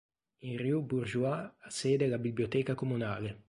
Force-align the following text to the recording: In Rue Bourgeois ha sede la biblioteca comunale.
In 0.45 0.57
Rue 0.57 0.81
Bourgeois 0.81 1.57
ha 1.59 1.69
sede 1.69 2.07
la 2.07 2.17
biblioteca 2.17 2.73
comunale. 2.73 3.37